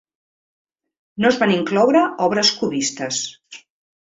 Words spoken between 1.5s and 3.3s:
incloure obres cubistes.